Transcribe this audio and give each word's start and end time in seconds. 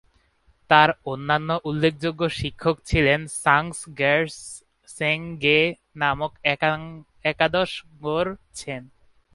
তার 0.69 0.89
অন্যান্য 1.05 1.59
উল্লেখযোগ্য 1.63 2.29
শিক্ষক 2.39 2.77
ছিলেন 2.85 3.27
সাংস-র্গ্যাস-সেং-গে 3.43 5.73
নামক 5.95 6.31
একাদশ 7.25 7.83
ঙ্গোর-ছেন। 7.93 8.89